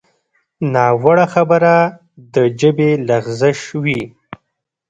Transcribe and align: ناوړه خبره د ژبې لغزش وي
ناوړه 0.73 1.25
خبره 1.33 1.75
د 2.33 2.35
ژبې 2.59 2.91
لغزش 3.07 3.59
وي 3.83 4.01